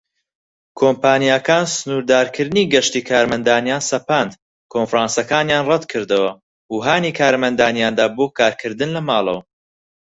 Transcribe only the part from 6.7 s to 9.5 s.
و هانی کارمەندانیاندا بۆ کارکردن لە ماڵەوە.